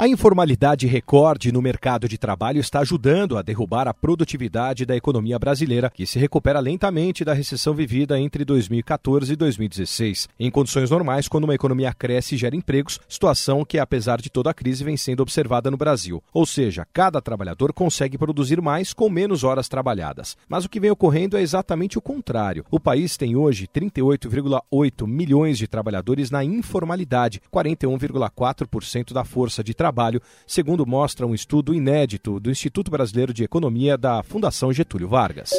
[0.00, 5.36] A informalidade recorde no mercado de trabalho está ajudando a derrubar a produtividade da economia
[5.40, 10.28] brasileira, que se recupera lentamente da recessão vivida entre 2014 e 2016.
[10.38, 14.50] Em condições normais, quando uma economia cresce e gera empregos, situação que, apesar de toda
[14.50, 16.22] a crise, vem sendo observada no Brasil.
[16.32, 20.36] Ou seja, cada trabalhador consegue produzir mais com menos horas trabalhadas.
[20.48, 22.64] Mas o que vem ocorrendo é exatamente o contrário.
[22.70, 29.87] O país tem hoje 38,8 milhões de trabalhadores na informalidade, 41,4% da força de trabalho
[29.88, 35.50] trabalho, segundo mostra um estudo inédito do Instituto Brasileiro de Economia da Fundação Getúlio Vargas.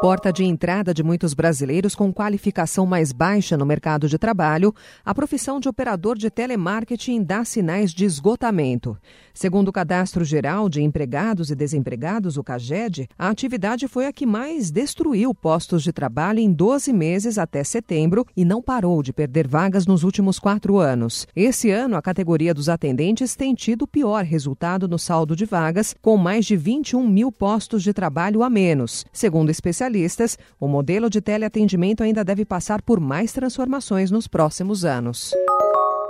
[0.00, 4.72] Porta de entrada de muitos brasileiros com qualificação mais baixa no mercado de trabalho,
[5.04, 8.96] a profissão de operador de telemarketing dá sinais de esgotamento.
[9.34, 14.24] Segundo o Cadastro Geral de Empregados e Desempregados, o CAGED, a atividade foi a que
[14.24, 19.48] mais destruiu postos de trabalho em 12 meses até setembro e não parou de perder
[19.48, 21.26] vagas nos últimos quatro anos.
[21.34, 25.92] Esse ano, a categoria dos atendentes tem tido o pior resultado no saldo de vagas,
[26.00, 29.04] com mais de 21 mil postos de trabalho a menos.
[29.12, 34.84] Segundo especialistas, especialistas, o modelo de teleatendimento ainda deve passar por mais transformações nos próximos
[34.84, 35.32] anos.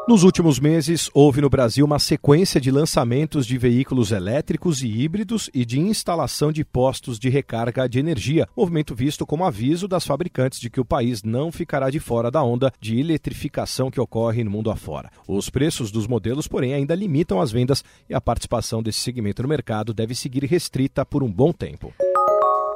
[0.08, 5.50] Nos últimos meses, houve no Brasil uma sequência de lançamentos de veículos elétricos e híbridos
[5.52, 10.60] e de instalação de postos de recarga de energia, movimento visto como aviso das fabricantes
[10.60, 14.50] de que o país não ficará de fora da onda de eletrificação que ocorre no
[14.50, 15.10] mundo afora.
[15.26, 19.48] Os preços dos modelos, porém, ainda limitam as vendas e a participação desse segmento no
[19.48, 21.92] mercado deve seguir restrita por um bom tempo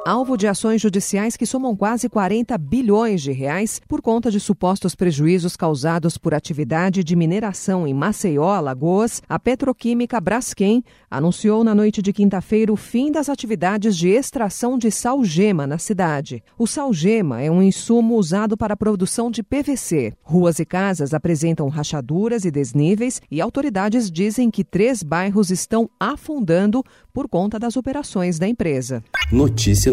[0.05, 4.95] alvo de ações judiciais que somam quase 40 bilhões de reais por conta de supostos
[4.95, 12.01] prejuízos causados por atividade de mineração em Maceió, Alagoas, a petroquímica Braskem anunciou na noite
[12.01, 16.43] de quinta-feira o fim das atividades de extração de salgema na cidade.
[16.57, 20.13] O salgema é um insumo usado para a produção de PVC.
[20.21, 26.83] Ruas e casas apresentam rachaduras e desníveis e autoridades dizem que três bairros estão afundando
[27.13, 29.03] por conta das operações da empresa.
[29.31, 29.92] Notícia